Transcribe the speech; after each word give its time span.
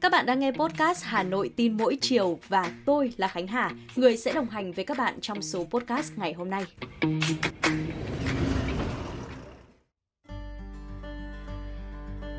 Các 0.00 0.12
bạn 0.12 0.26
đang 0.26 0.40
nghe 0.40 0.52
podcast 0.52 1.04
Hà 1.04 1.22
Nội 1.22 1.50
tin 1.56 1.76
mỗi 1.76 1.98
chiều 2.00 2.38
và 2.48 2.70
tôi 2.86 3.12
là 3.16 3.28
Khánh 3.28 3.46
Hà, 3.46 3.70
người 3.96 4.16
sẽ 4.16 4.32
đồng 4.32 4.48
hành 4.48 4.72
với 4.72 4.84
các 4.84 4.98
bạn 4.98 5.20
trong 5.20 5.42
số 5.42 5.64
podcast 5.64 6.12
ngày 6.16 6.32
hôm 6.32 6.50
nay. 6.50 6.64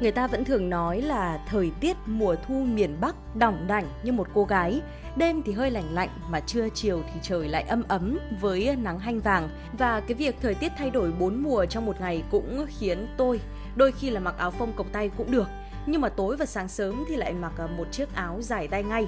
Người 0.03 0.11
ta 0.11 0.27
vẫn 0.27 0.45
thường 0.45 0.69
nói 0.69 1.01
là 1.01 1.39
thời 1.47 1.71
tiết 1.79 1.97
mùa 2.05 2.35
thu 2.47 2.53
miền 2.53 2.97
Bắc 3.01 3.35
đỏng 3.35 3.67
đảnh 3.67 3.87
như 4.03 4.11
một 4.11 4.27
cô 4.33 4.43
gái. 4.43 4.81
Đêm 5.15 5.43
thì 5.43 5.53
hơi 5.53 5.71
lạnh 5.71 5.93
lạnh 5.93 6.09
mà 6.29 6.39
trưa 6.39 6.69
chiều 6.73 7.01
thì 7.13 7.19
trời 7.21 7.47
lại 7.47 7.63
âm 7.63 7.83
ấm 7.87 8.19
với 8.41 8.75
nắng 8.75 8.99
hanh 8.99 9.19
vàng. 9.19 9.49
Và 9.77 9.99
cái 9.99 10.13
việc 10.13 10.35
thời 10.41 10.55
tiết 10.55 10.71
thay 10.77 10.89
đổi 10.89 11.11
bốn 11.11 11.43
mùa 11.43 11.65
trong 11.65 11.85
một 11.85 12.01
ngày 12.01 12.23
cũng 12.31 12.65
khiến 12.79 13.07
tôi 13.17 13.39
đôi 13.75 13.91
khi 13.91 14.09
là 14.09 14.19
mặc 14.19 14.35
áo 14.37 14.51
phông 14.51 14.73
cộc 14.73 14.87
tay 14.91 15.09
cũng 15.17 15.31
được. 15.31 15.47
Nhưng 15.85 16.01
mà 16.01 16.09
tối 16.09 16.37
và 16.37 16.45
sáng 16.45 16.67
sớm 16.67 17.05
thì 17.09 17.15
lại 17.15 17.33
mặc 17.33 17.53
à, 17.57 17.67
một 17.77 17.91
chiếc 17.91 18.15
áo 18.15 18.37
dài 18.41 18.67
tay 18.67 18.83
ngay. 18.83 19.07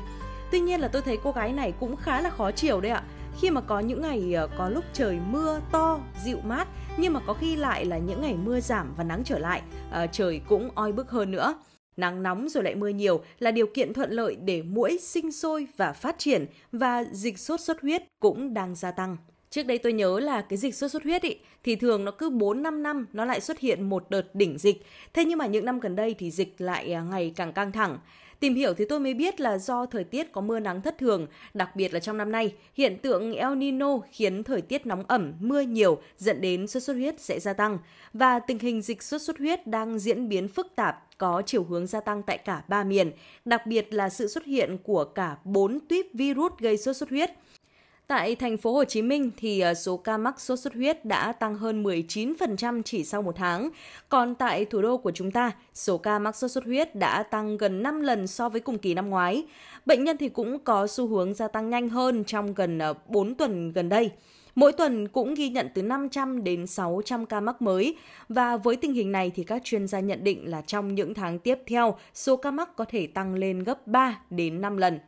Tuy 0.52 0.60
nhiên 0.60 0.80
là 0.80 0.88
tôi 0.88 1.02
thấy 1.02 1.18
cô 1.24 1.32
gái 1.32 1.54
này 1.54 1.74
cũng 1.80 1.96
khá 1.96 2.22
là 2.22 2.30
khó 2.30 2.52
chịu 2.52 2.82
đấy 2.82 2.92
ạ 2.92 3.04
khi 3.42 3.50
mà 3.50 3.62
có 3.62 3.80
những 3.80 4.02
ngày 4.02 4.34
ờ, 4.34 4.48
có 4.58 4.70
lúc 4.70 4.84
trời 4.94 5.18
mưa 5.30 5.60
to, 5.72 6.00
dịu 6.24 6.38
mát 6.44 6.68
nhưng 6.98 7.14
mà 7.14 7.20
có 7.28 7.34
khi 7.34 7.56
lại 7.56 7.86
là 7.86 7.98
những 7.98 8.22
ngày 8.22 8.36
mưa 8.44 8.60
giảm 8.60 8.94
và 8.98 9.04
nắng 9.04 9.22
trở 9.26 9.40
lại, 9.40 9.62
à, 9.92 10.08
trời 10.08 10.42
cũng 10.48 10.70
oi 10.76 10.92
bức 10.92 11.10
hơn 11.10 11.32
nữa. 11.32 11.56
Nắng 11.98 12.24
nóng 12.24 12.50
rồi 12.50 12.64
lại 12.64 12.76
mưa 12.76 12.88
nhiều 12.88 13.24
là 13.40 13.52
điều 13.52 13.68
kiện 13.68 13.94
thuận 13.94 14.12
lợi 14.12 14.36
để 14.36 14.62
muỗi 14.62 14.98
sinh 15.02 15.32
sôi 15.32 15.68
và 15.78 15.94
phát 15.94 16.16
triển 16.18 16.46
và 16.72 17.04
dịch 17.12 17.40
sốt 17.40 17.60
xuất 17.60 17.82
huyết 17.82 18.04
cũng 18.20 18.54
đang 18.54 18.76
gia 18.76 18.92
tăng. 18.92 19.18
Trước 19.50 19.66
đây 19.66 19.78
tôi 19.78 19.94
nhớ 19.94 20.20
là 20.20 20.42
cái 20.42 20.58
dịch 20.58 20.76
sốt 20.76 20.92
xuất 20.92 21.04
huyết 21.04 21.22
ý, 21.22 21.38
thì 21.64 21.76
thường 21.76 22.06
nó 22.06 22.12
cứ 22.12 22.30
4-5 22.30 22.82
năm 22.82 23.06
nó 23.14 23.26
lại 23.26 23.42
xuất 23.42 23.60
hiện 23.60 23.90
một 23.90 24.10
đợt 24.10 24.36
đỉnh 24.36 24.58
dịch. 24.58 24.86
Thế 25.14 25.26
nhưng 25.26 25.38
mà 25.38 25.46
những 25.46 25.66
năm 25.66 25.80
gần 25.80 25.96
đây 25.96 26.16
thì 26.20 26.32
dịch 26.32 26.62
lại 26.62 26.94
ờ, 26.94 27.04
ngày 27.04 27.34
càng 27.36 27.54
căng 27.54 27.72
thẳng. 27.72 27.98
Tìm 28.46 28.56
hiểu 28.56 28.74
thì 28.74 28.86
tôi 28.86 29.00
mới 29.00 29.14
biết 29.14 29.40
là 29.40 29.58
do 29.58 29.86
thời 29.86 30.04
tiết 30.04 30.32
có 30.32 30.42
mưa 30.42 30.60
nắng 30.60 30.82
thất 30.82 30.98
thường, 30.98 31.28
đặc 31.54 31.76
biệt 31.76 31.94
là 31.94 32.00
trong 32.00 32.18
năm 32.18 32.32
nay, 32.32 32.54
hiện 32.74 32.98
tượng 32.98 33.34
El 33.34 33.56
Nino 33.56 33.98
khiến 34.12 34.44
thời 34.44 34.62
tiết 34.62 34.86
nóng 34.86 35.04
ẩm, 35.08 35.34
mưa 35.40 35.62
nhiều 35.62 36.02
dẫn 36.18 36.42
đến 36.42 36.68
sốt 36.68 36.84
xuất 36.84 36.94
huyết 36.94 37.22
sẽ 37.22 37.40
gia 37.40 37.54
tăng 37.54 37.78
và 38.14 38.40
tình 38.40 38.60
hình 38.60 38.82
dịch 38.82 39.04
sốt 39.04 39.22
xuất 39.22 39.38
huyết 39.38 39.68
đang 39.68 40.00
diễn 40.00 40.30
biến 40.30 40.48
phức 40.48 40.76
tạp 40.76 41.18
có 41.18 41.42
chiều 41.46 41.64
hướng 41.64 41.88
gia 41.88 42.00
tăng 42.02 42.24
tại 42.24 42.38
cả 42.38 42.64
ba 42.68 42.84
miền, 42.84 43.12
đặc 43.46 43.68
biệt 43.68 43.94
là 43.94 44.10
sự 44.10 44.28
xuất 44.28 44.46
hiện 44.46 44.78
của 44.84 45.04
cả 45.04 45.38
bốn 45.44 45.80
tuyếp 45.90 46.06
virus 46.14 46.52
gây 46.60 46.78
sốt 46.78 46.96
xuất 46.96 47.10
huyết. 47.10 47.32
Tại 48.08 48.36
thành 48.36 48.58
phố 48.58 48.74
Hồ 48.74 48.84
Chí 48.84 49.02
Minh 49.02 49.32
thì 49.38 49.60
à, 49.60 49.74
số 49.74 49.98
ca 49.98 50.18
mắc 50.18 50.40
sốt 50.40 50.60
xuất 50.60 50.74
huyết 50.74 51.06
đã 51.06 51.32
tăng 51.32 51.56
hơn 51.56 51.84
19% 51.84 52.82
chỉ 52.86 53.04
sau 53.04 53.22
một 53.22 53.36
tháng. 53.36 53.70
Còn 54.10 54.36
tại 54.36 54.66
thủ 54.66 54.82
đô 54.82 54.98
của 54.98 55.12
chúng 55.12 55.32
ta, 55.32 55.52
số 55.74 55.98
ca 55.98 56.20
mắc 56.20 56.36
sốt 56.36 56.52
xuất 56.52 56.64
huyết 56.64 56.96
đã 56.96 57.24
tăng 57.24 57.58
gần 57.58 57.84
5 57.84 58.02
lần 58.02 58.28
so 58.28 58.50
với 58.50 58.62
cùng 58.62 58.78
kỳ 58.78 58.94
năm 58.94 59.10
ngoái. 59.10 59.46
Bệnh 59.86 60.04
nhân 60.04 60.18
thì 60.18 60.30
cũng 60.30 60.60
có 60.60 60.88
xu 60.88 61.08
hướng 61.08 61.34
gia 61.34 61.48
tăng 61.48 61.70
nhanh 61.70 61.90
hơn 61.90 62.24
trong 62.24 62.54
gần 62.54 62.80
à, 62.80 62.94
4 63.08 63.36
tuần 63.36 63.72
gần 63.72 63.90
đây. 63.90 64.12
Mỗi 64.56 64.72
tuần 64.72 65.08
cũng 65.08 65.34
ghi 65.34 65.50
nhận 65.50 65.70
từ 65.74 65.82
500 65.82 66.44
đến 66.44 66.68
600 66.68 67.26
ca 67.26 67.40
mắc 67.40 67.62
mới 67.62 67.96
và 68.30 68.58
với 68.58 68.76
tình 68.76 68.94
hình 68.94 69.12
này 69.12 69.32
thì 69.36 69.44
các 69.44 69.64
chuyên 69.64 69.88
gia 69.88 70.00
nhận 70.00 70.24
định 70.24 70.50
là 70.50 70.62
trong 70.62 70.96
những 70.96 71.14
tháng 71.14 71.40
tiếp 71.40 71.60
theo, 71.68 71.96
số 72.14 72.38
ca 72.38 72.52
mắc 72.52 72.76
có 72.76 72.86
thể 72.86 73.08
tăng 73.08 73.36
lên 73.36 73.64
gấp 73.64 73.88
3 73.88 74.20
đến 74.30 74.62
5 74.62 74.78
lần. 74.78 75.00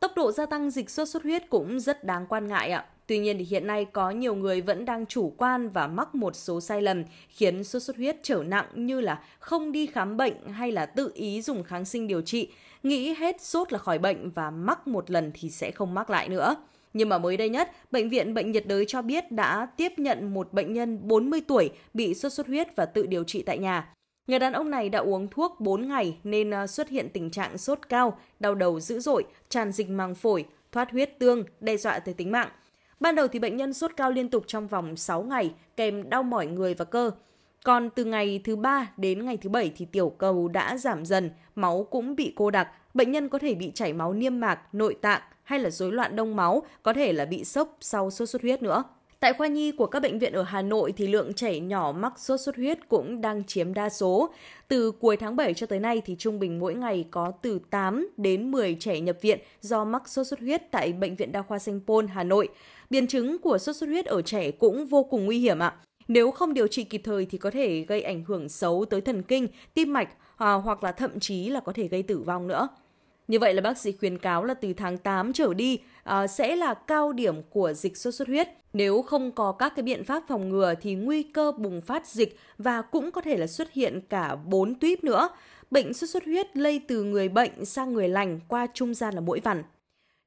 Tốc 0.00 0.12
độ 0.16 0.32
gia 0.32 0.46
tăng 0.46 0.70
dịch 0.70 0.90
sốt 0.90 1.08
xuất 1.08 1.22
huyết 1.22 1.48
cũng 1.48 1.80
rất 1.80 2.04
đáng 2.04 2.26
quan 2.28 2.48
ngại 2.48 2.70
ạ. 2.70 2.84
Tuy 3.06 3.18
nhiên 3.18 3.38
thì 3.38 3.44
hiện 3.44 3.66
nay 3.66 3.84
có 3.84 4.10
nhiều 4.10 4.34
người 4.34 4.60
vẫn 4.60 4.84
đang 4.84 5.06
chủ 5.06 5.34
quan 5.36 5.68
và 5.68 5.86
mắc 5.86 6.14
một 6.14 6.36
số 6.36 6.60
sai 6.60 6.82
lầm 6.82 7.04
khiến 7.28 7.64
sốt 7.64 7.82
xuất 7.82 7.96
huyết 7.96 8.16
trở 8.22 8.42
nặng 8.42 8.66
như 8.74 9.00
là 9.00 9.22
không 9.38 9.72
đi 9.72 9.86
khám 9.86 10.16
bệnh 10.16 10.48
hay 10.48 10.72
là 10.72 10.86
tự 10.86 11.12
ý 11.14 11.42
dùng 11.42 11.64
kháng 11.64 11.84
sinh 11.84 12.06
điều 12.06 12.20
trị, 12.22 12.48
nghĩ 12.82 13.14
hết 13.14 13.40
sốt 13.40 13.72
là 13.72 13.78
khỏi 13.78 13.98
bệnh 13.98 14.30
và 14.30 14.50
mắc 14.50 14.88
một 14.88 15.10
lần 15.10 15.32
thì 15.34 15.50
sẽ 15.50 15.70
không 15.70 15.94
mắc 15.94 16.10
lại 16.10 16.28
nữa. 16.28 16.56
Nhưng 16.92 17.08
mà 17.08 17.18
mới 17.18 17.36
đây 17.36 17.48
nhất, 17.48 17.70
Bệnh 17.90 18.08
viện 18.08 18.34
Bệnh 18.34 18.52
nhiệt 18.52 18.66
đới 18.66 18.84
cho 18.88 19.02
biết 19.02 19.32
đã 19.32 19.66
tiếp 19.76 19.92
nhận 19.96 20.34
một 20.34 20.52
bệnh 20.52 20.72
nhân 20.72 20.98
40 21.02 21.40
tuổi 21.48 21.70
bị 21.94 22.14
sốt 22.14 22.32
xuất 22.32 22.46
huyết 22.46 22.76
và 22.76 22.86
tự 22.86 23.06
điều 23.06 23.24
trị 23.24 23.42
tại 23.42 23.58
nhà. 23.58 23.94
Người 24.30 24.38
đàn 24.38 24.52
ông 24.52 24.70
này 24.70 24.88
đã 24.88 24.98
uống 24.98 25.28
thuốc 25.28 25.60
4 25.60 25.88
ngày 25.88 26.16
nên 26.24 26.50
ờ, 26.50 26.66
xuất 26.66 26.88
hiện 26.88 27.08
tình 27.12 27.30
trạng 27.30 27.58
sốt 27.58 27.78
cao, 27.88 28.18
đau 28.40 28.54
đầu 28.54 28.80
dữ 28.80 29.00
dội, 29.00 29.24
tràn 29.48 29.72
dịch 29.72 29.90
màng 29.90 30.14
phổi, 30.14 30.44
thoát 30.72 30.90
huyết 30.90 31.18
tương, 31.18 31.44
đe 31.60 31.76
dọa 31.76 31.98
tới 31.98 32.14
tính 32.14 32.32
mạng. 32.32 32.48
Ban 33.00 33.14
đầu 33.14 33.28
thì 33.28 33.38
bệnh 33.38 33.56
nhân 33.56 33.72
sốt 33.72 33.90
cao 33.96 34.10
liên 34.10 34.28
tục 34.28 34.44
trong 34.46 34.66
vòng 34.66 34.96
6 34.96 35.22
ngày, 35.22 35.54
kèm 35.76 36.10
đau 36.10 36.22
mỏi 36.22 36.46
người 36.46 36.74
và 36.74 36.84
cơ. 36.84 37.10
Còn 37.64 37.90
từ 37.90 38.04
ngày 38.04 38.40
thứ 38.44 38.56
ba 38.56 38.90
đến 38.96 39.24
ngày 39.24 39.36
thứ 39.36 39.48
bảy 39.48 39.72
thì 39.76 39.84
tiểu 39.84 40.10
cầu 40.18 40.48
đã 40.48 40.76
giảm 40.76 41.04
dần, 41.04 41.30
máu 41.54 41.86
cũng 41.90 42.16
bị 42.16 42.32
cô 42.36 42.50
đặc, 42.50 42.68
bệnh 42.94 43.12
nhân 43.12 43.28
có 43.28 43.38
thể 43.38 43.54
bị 43.54 43.72
chảy 43.74 43.92
máu 43.92 44.12
niêm 44.12 44.40
mạc, 44.40 44.74
nội 44.74 44.94
tạng 45.00 45.22
hay 45.42 45.58
là 45.58 45.70
rối 45.70 45.92
loạn 45.92 46.16
đông 46.16 46.36
máu, 46.36 46.62
có 46.82 46.92
thể 46.92 47.12
là 47.12 47.24
bị 47.24 47.44
sốc 47.44 47.76
sau 47.80 48.10
sốt 48.10 48.28
xuất 48.28 48.42
huyết 48.42 48.62
nữa. 48.62 48.84
Tại 49.20 49.32
khoa 49.32 49.46
nhi 49.46 49.72
của 49.72 49.86
các 49.86 50.00
bệnh 50.00 50.18
viện 50.18 50.32
ở 50.32 50.42
Hà 50.42 50.62
Nội 50.62 50.92
thì 50.96 51.06
lượng 51.06 51.34
trẻ 51.34 51.60
nhỏ 51.60 51.92
mắc 51.92 52.18
sốt 52.18 52.40
xuất 52.40 52.56
huyết 52.56 52.88
cũng 52.88 53.20
đang 53.20 53.44
chiếm 53.44 53.74
đa 53.74 53.88
số. 53.88 54.32
Từ 54.68 54.90
cuối 54.90 55.16
tháng 55.16 55.36
7 55.36 55.54
cho 55.54 55.66
tới 55.66 55.80
nay 55.80 56.02
thì 56.04 56.16
trung 56.18 56.38
bình 56.38 56.58
mỗi 56.58 56.74
ngày 56.74 57.04
có 57.10 57.32
từ 57.42 57.60
8 57.70 58.08
đến 58.16 58.50
10 58.50 58.76
trẻ 58.80 59.00
nhập 59.00 59.16
viện 59.20 59.40
do 59.60 59.84
mắc 59.84 60.08
sốt 60.08 60.26
xuất 60.26 60.40
huyết 60.40 60.62
tại 60.70 60.92
bệnh 60.92 61.16
viện 61.16 61.32
đa 61.32 61.42
khoa 61.42 61.58
Sanh 61.58 61.80
Pôn, 61.86 62.08
Hà 62.08 62.24
Nội. 62.24 62.48
Biến 62.90 63.06
chứng 63.06 63.38
của 63.38 63.58
sốt 63.58 63.76
xuất 63.76 63.86
huyết 63.86 64.06
ở 64.06 64.22
trẻ 64.22 64.50
cũng 64.50 64.86
vô 64.86 65.02
cùng 65.02 65.24
nguy 65.24 65.38
hiểm 65.38 65.58
ạ. 65.58 65.74
Nếu 66.08 66.30
không 66.30 66.54
điều 66.54 66.66
trị 66.66 66.84
kịp 66.84 67.00
thời 67.04 67.26
thì 67.26 67.38
có 67.38 67.50
thể 67.50 67.84
gây 67.88 68.02
ảnh 68.02 68.24
hưởng 68.24 68.48
xấu 68.48 68.84
tới 68.90 69.00
thần 69.00 69.22
kinh, 69.22 69.48
tim 69.74 69.92
mạch 69.92 70.08
à, 70.36 70.52
hoặc 70.52 70.84
là 70.84 70.92
thậm 70.92 71.20
chí 71.20 71.48
là 71.48 71.60
có 71.60 71.72
thể 71.72 71.88
gây 71.88 72.02
tử 72.02 72.18
vong 72.18 72.48
nữa. 72.48 72.68
Như 73.30 73.38
vậy 73.38 73.54
là 73.54 73.60
bác 73.60 73.78
sĩ 73.78 73.92
khuyến 73.92 74.18
cáo 74.18 74.44
là 74.44 74.54
từ 74.54 74.72
tháng 74.72 74.98
8 74.98 75.32
trở 75.32 75.54
đi 75.54 75.78
à, 76.04 76.26
sẽ 76.26 76.56
là 76.56 76.74
cao 76.74 77.12
điểm 77.12 77.42
của 77.50 77.72
dịch 77.72 77.96
sốt 77.96 78.14
xuất 78.14 78.28
huyết. 78.28 78.48
Nếu 78.72 79.02
không 79.02 79.32
có 79.32 79.52
các 79.52 79.72
cái 79.76 79.82
biện 79.82 80.04
pháp 80.04 80.22
phòng 80.28 80.48
ngừa 80.48 80.74
thì 80.80 80.94
nguy 80.94 81.22
cơ 81.22 81.52
bùng 81.52 81.80
phát 81.80 82.06
dịch 82.06 82.38
và 82.58 82.82
cũng 82.82 83.10
có 83.10 83.20
thể 83.20 83.36
là 83.36 83.46
xuất 83.46 83.72
hiện 83.72 84.00
cả 84.08 84.36
4 84.36 84.74
tuyếp 84.74 85.04
nữa. 85.04 85.28
Bệnh 85.70 85.94
sốt 85.94 86.10
xuất 86.10 86.24
huyết 86.24 86.56
lây 86.56 86.80
từ 86.88 87.04
người 87.04 87.28
bệnh 87.28 87.64
sang 87.64 87.92
người 87.92 88.08
lành 88.08 88.40
qua 88.48 88.66
trung 88.74 88.94
gian 88.94 89.14
là 89.14 89.20
mũi 89.20 89.40
vằn 89.40 89.62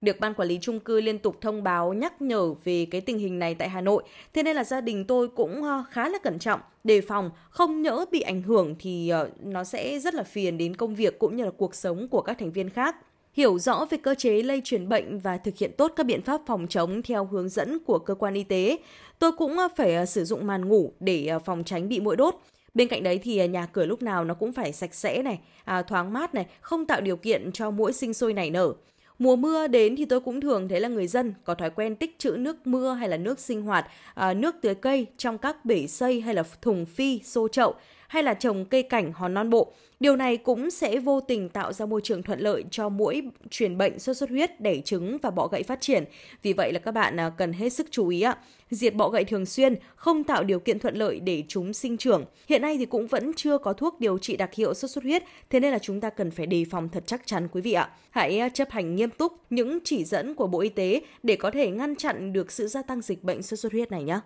được 0.04 0.20
ban 0.20 0.34
quản 0.34 0.48
lý 0.48 0.58
chung 0.62 0.80
cư 0.80 1.02
liên 1.02 1.20
tục 1.20 1.38
thông 1.42 1.64
báo 1.64 1.94
nhắc 1.94 2.22
nhở 2.22 2.54
về 2.64 2.86
cái 2.92 3.02
tình 3.02 3.18
hình 3.18 3.40
này 3.40 3.56
tại 3.56 3.70
Hà 3.70 3.82
Nội. 3.82 4.04
Thế 4.34 4.44
nên 4.44 4.56
là 4.56 4.64
gia 4.64 4.82
đình 4.82 5.06
tôi 5.06 5.28
cũng 5.28 5.64
ờ, 5.64 5.84
khá 5.90 6.10
là 6.10 6.18
cẩn 6.24 6.40
trọng, 6.40 6.60
đề 6.84 7.02
phòng, 7.02 7.32
không 7.50 7.82
nhỡ 7.82 8.06
bị 8.12 8.22
ảnh 8.22 8.42
hưởng 8.42 8.76
thì 8.80 9.10
ờ, 9.10 9.30
nó 9.44 9.64
sẽ 9.64 10.00
rất 10.00 10.14
là 10.14 10.24
phiền 10.24 10.58
đến 10.58 10.76
công 10.76 10.96
việc 10.96 11.20
cũng 11.20 11.36
như 11.36 11.44
là 11.44 11.52
cuộc 11.58 11.76
sống 11.76 12.08
của 12.08 12.22
các 12.22 12.38
thành 12.40 12.52
viên 12.52 12.70
khác. 12.70 12.96
Hiểu 13.34 13.60
rõ 13.60 13.86
về 13.90 13.98
cơ 14.04 14.16
chế 14.16 14.42
lây 14.42 14.62
truyền 14.64 14.90
bệnh 14.90 15.20
và 15.20 15.38
thực 15.38 15.58
hiện 15.58 15.72
tốt 15.78 15.94
các 15.96 16.06
biện 16.06 16.22
pháp 16.22 16.42
phòng 16.46 16.68
chống 16.70 17.02
theo 17.02 17.26
hướng 17.26 17.50
dẫn 17.50 17.80
của 17.80 18.00
cơ 18.00 18.16
quan 18.16 18.34
y 18.34 18.44
tế. 18.44 18.78
Tôi 19.20 19.32
cũng 19.32 19.58
ờ, 19.58 19.68
phải 19.76 20.06
sử 20.06 20.26
dụng 20.26 20.48
màn 20.48 20.68
ngủ 20.68 20.94
để 21.00 21.30
phòng 21.46 21.64
tránh 21.64 21.90
bị 21.90 22.00
mũi 22.00 22.16
đốt. 22.16 22.36
Bên 22.74 22.88
cạnh 22.88 23.04
đấy 23.04 23.20
thì 23.24 23.48
nhà 23.48 23.66
cửa 23.66 23.86
lúc 23.86 24.02
nào 24.02 24.26
nó 24.26 24.34
cũng 24.34 24.54
phải 24.54 24.74
sạch 24.74 24.94
sẽ 24.96 25.22
này, 25.22 25.40
à, 25.64 25.82
thoáng 25.82 26.14
mát 26.14 26.34
này, 26.34 26.46
không 26.62 26.86
tạo 26.86 27.02
điều 27.02 27.18
kiện 27.18 27.52
cho 27.52 27.72
mũi 27.72 27.94
sinh 27.94 28.14
sôi 28.14 28.34
nảy 28.34 28.50
nở. 28.50 28.74
Mùa 29.24 29.36
mưa 29.36 29.68
đến 29.68 29.96
thì 29.96 30.06
tôi 30.06 30.20
cũng 30.20 30.42
thường 30.42 30.70
thấy 30.70 30.80
là 30.80 30.88
người 30.88 31.08
dân 31.08 31.34
có 31.44 31.56
thói 31.56 31.70
quen 31.70 31.96
tích 31.96 32.20
trữ 32.20 32.32
nước 32.32 32.68
mưa 32.68 32.94
hay 32.94 33.10
là 33.10 33.18
nước 33.18 33.40
sinh 33.40 33.62
hoạt, 33.62 33.88
à, 34.14 34.34
nước 34.34 34.56
tưới 34.62 34.76
cây 34.76 35.08
trong 35.18 35.38
các 35.38 35.66
bể 35.66 35.88
xây 35.88 36.22
hay 36.22 36.34
là 36.34 36.44
thùng 36.62 36.86
phi, 36.86 37.20
xô 37.24 37.48
chậu 37.48 37.76
hay 38.14 38.24
là 38.24 38.34
trồng 38.34 38.66
cây 38.66 38.84
cảnh 38.84 39.12
hòn 39.12 39.34
non 39.34 39.50
bộ. 39.50 39.74
Điều 40.00 40.16
này 40.16 40.38
cũng 40.38 40.72
sẽ 40.72 41.00
vô 41.00 41.20
tình 41.22 41.50
tạo 41.50 41.74
ra 41.74 41.86
môi 41.86 42.02
trường 42.04 42.24
thuận 42.24 42.40
lợi 42.40 42.64
cho 42.72 42.90
mũi 42.90 43.22
truyền 43.50 43.78
bệnh 43.78 44.00
sốt 44.00 44.18
xuất 44.18 44.30
huyết, 44.30 44.62
đẻ 44.62 44.82
trứng 44.86 45.18
và 45.22 45.32
bọ 45.32 45.48
gậy 45.48 45.64
phát 45.64 45.82
triển. 45.82 46.04
Vì 46.44 46.54
vậy 46.54 46.74
là 46.74 46.80
các 46.80 46.92
bạn 46.92 47.20
à, 47.20 47.32
cần 47.38 47.54
hết 47.54 47.70
sức 47.70 47.88
chú 47.92 48.08
ý 48.08 48.22
ạ. 48.22 48.38
Diệt 48.72 48.96
bọ 48.96 49.10
gậy 49.10 49.24
thường 49.24 49.46
xuyên, 49.46 49.76
không 49.96 50.24
tạo 50.24 50.44
điều 50.44 50.60
kiện 50.60 50.80
thuận 50.80 50.96
lợi 50.96 51.20
để 51.20 51.44
chúng 51.48 51.74
sinh 51.74 51.98
trưởng. 51.98 52.26
Hiện 52.50 52.62
nay 52.62 52.78
thì 52.78 52.86
cũng 52.86 53.08
vẫn 53.08 53.32
chưa 53.36 53.58
có 53.58 53.74
thuốc 53.74 54.00
điều 54.00 54.18
trị 54.18 54.38
đặc 54.38 54.54
hiệu 54.54 54.74
sốt 54.74 54.92
xuất 54.92 55.04
huyết, 55.04 55.24
thế 55.50 55.60
nên 55.60 55.72
là 55.72 55.80
chúng 55.80 56.02
ta 56.02 56.10
cần 56.10 56.32
phải 56.32 56.46
đề 56.46 56.66
phòng 56.72 56.90
thật 56.90 57.04
chắc 57.06 57.22
chắn 57.28 57.48
quý 57.52 57.62
vị 57.62 57.74
ạ. 57.74 57.90
Hãy 58.10 58.40
à, 58.40 58.50
chấp 58.50 58.70
hành 58.72 58.96
nghiêm 58.96 59.10
túc 59.10 59.34
những 59.50 59.80
chỉ 59.84 60.04
dẫn 60.04 60.36
của 60.36 60.48
Bộ 60.48 60.60
Y 60.60 60.70
tế 60.70 61.02
để 61.24 61.36
có 61.36 61.52
thể 61.52 61.70
ngăn 61.70 61.96
chặn 61.96 62.34
được 62.34 62.52
sự 62.52 62.68
gia 62.68 62.82
tăng 62.82 63.02
dịch 63.02 63.24
bệnh 63.24 63.44
sốt 63.44 63.60
xuất 63.60 63.72
huyết 63.72 63.92
này 63.92 64.04
nhé. 64.04 64.20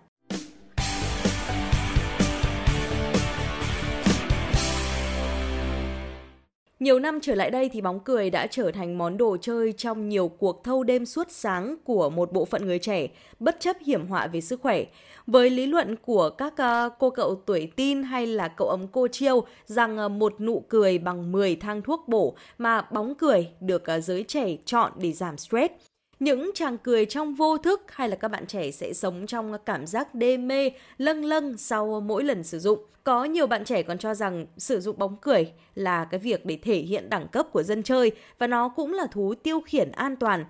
Nhiều 6.80 6.98
năm 6.98 7.18
trở 7.22 7.34
lại 7.34 7.50
đây 7.50 7.68
thì 7.68 7.80
bóng 7.80 8.00
cười 8.00 8.30
đã 8.30 8.46
trở 8.46 8.70
thành 8.70 8.98
món 8.98 9.16
đồ 9.16 9.36
chơi 9.40 9.72
trong 9.72 10.08
nhiều 10.08 10.28
cuộc 10.28 10.64
thâu 10.64 10.82
đêm 10.84 11.06
suốt 11.06 11.30
sáng 11.30 11.76
của 11.84 12.10
một 12.10 12.32
bộ 12.32 12.44
phận 12.44 12.66
người 12.66 12.78
trẻ, 12.78 13.06
bất 13.38 13.56
chấp 13.60 13.76
hiểm 13.86 14.06
họa 14.06 14.26
về 14.26 14.40
sức 14.40 14.60
khỏe. 14.62 14.84
Với 15.26 15.50
lý 15.50 15.66
luận 15.66 15.96
của 15.96 16.30
các 16.30 16.56
ờ, 16.56 16.90
cô 16.98 17.10
cậu 17.10 17.34
tuổi 17.46 17.72
tin 17.76 18.02
hay 18.02 18.26
là 18.26 18.48
cậu 18.48 18.68
ấm 18.68 18.86
cô 18.92 19.08
chiêu 19.08 19.44
rằng 19.66 19.96
ờ, 19.96 20.08
một 20.08 20.40
nụ 20.40 20.64
cười 20.68 20.98
bằng 20.98 21.32
10 21.32 21.56
thang 21.56 21.82
thuốc 21.82 22.08
bổ 22.08 22.34
mà 22.58 22.82
bóng 22.82 23.14
cười 23.14 23.48
được 23.60 23.84
ờ, 23.84 24.00
giới 24.00 24.24
trẻ 24.28 24.56
chọn 24.64 24.92
để 24.96 25.12
giảm 25.12 25.36
stress 25.36 25.72
những 26.20 26.50
chàng 26.54 26.78
cười 26.78 27.06
trong 27.06 27.34
vô 27.34 27.58
thức 27.58 27.82
hay 27.88 28.08
là 28.08 28.16
các 28.16 28.28
bạn 28.28 28.46
trẻ 28.46 28.70
sẽ 28.70 28.92
sống 28.92 29.26
trong 29.26 29.52
cảm 29.66 29.86
giác 29.86 30.14
đê 30.14 30.36
mê, 30.36 30.70
lâng 30.98 31.24
lâng 31.24 31.58
sau 31.58 32.00
mỗi 32.00 32.24
lần 32.24 32.44
sử 32.44 32.58
dụng. 32.58 32.78
Có 33.04 33.24
nhiều 33.24 33.46
bạn 33.46 33.64
trẻ 33.64 33.82
còn 33.82 33.98
cho 33.98 34.14
rằng 34.14 34.46
sử 34.56 34.80
dụng 34.80 34.98
bóng 34.98 35.16
cười 35.20 35.52
là 35.74 36.04
cái 36.04 36.20
việc 36.20 36.46
để 36.46 36.58
thể 36.62 36.76
hiện 36.76 37.10
đẳng 37.10 37.28
cấp 37.28 37.46
của 37.52 37.62
dân 37.62 37.82
chơi 37.82 38.10
và 38.38 38.46
nó 38.46 38.68
cũng 38.68 38.94
là 38.94 39.06
thú 39.10 39.34
tiêu 39.34 39.60
khiển 39.60 39.92
an 39.92 40.16
toàn. 40.16 40.44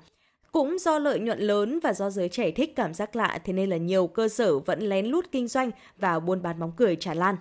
Cũng 0.53 0.79
do 0.79 0.99
lợi 0.99 1.20
nhuận 1.20 1.38
lớn 1.38 1.79
và 1.82 1.93
do 1.93 2.11
giới 2.11 2.29
trẻ 2.29 2.50
thích 2.50 2.76
cảm 2.76 2.94
giác 2.94 3.17
lạ 3.17 3.38
thế 3.44 3.53
nên 3.53 3.71
là 3.71 3.76
nhiều 3.76 4.06
cơ 4.06 4.29
sở 4.29 4.59
vẫn 4.59 4.81
lén 4.81 5.06
lút 5.06 5.26
kinh 5.32 5.49
doanh 5.49 5.71
và 5.99 6.21
buôn 6.21 6.43
bán 6.43 6.59
bóng 6.59 6.73
cười 6.76 6.97
tràn 6.97 7.17
lan. 7.17 7.37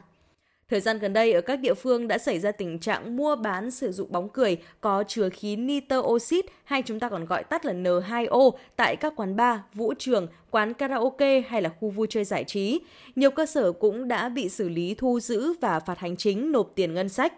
Thời 0.72 0.80
gian 0.80 1.00
gần 1.00 1.14
đây, 1.14 1.34
ở 1.34 1.42
các 1.42 1.60
địa 1.60 1.74
phương 1.74 2.08
đã 2.08 2.18
xảy 2.18 2.40
ra 2.40 2.52
tình 2.52 2.80
trạng 2.80 3.18
mua 3.18 3.36
bán 3.36 3.72
sử 3.72 3.92
dụng 3.92 4.12
bóng 4.12 4.30
cười 4.30 4.58
có 4.82 5.04
chứa 5.08 5.30
khí 5.30 5.56
nitơ 5.56 6.00
oxit 6.00 6.46
hay 6.64 6.82
chúng 6.86 7.00
ta 7.00 7.10
còn 7.10 7.26
gọi 7.26 7.44
tắt 7.44 7.66
là 7.66 7.74
N2O 7.74 8.52
tại 8.76 8.96
các 8.96 9.14
quán 9.16 9.36
bar, 9.36 9.60
vũ 9.74 9.94
trường, 10.00 10.28
quán 10.52 10.74
karaoke 10.74 11.42
hay 11.42 11.62
là 11.62 11.70
khu 11.80 11.90
vui 11.90 12.08
chơi 12.10 12.24
giải 12.24 12.44
trí. 12.44 12.80
Nhiều 13.16 13.32
cơ 13.32 13.46
sở 13.46 13.72
cũng 13.72 14.08
đã 14.08 14.30
bị 14.30 14.50
xử 14.50 14.70
lý 14.70 14.96
thu 14.96 15.20
giữ 15.20 15.54
và 15.62 15.80
phạt 15.80 16.00
hành 16.00 16.18
chính 16.18 16.52
nộp 16.52 16.72
tiền 16.76 16.94
ngân 16.94 17.10
sách. 17.10 17.34